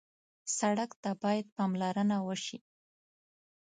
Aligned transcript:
سړک 0.57 0.91
ته 1.03 1.11
باید 1.23 1.45
پاملرنه 1.55 2.17
وشي. 2.27 2.57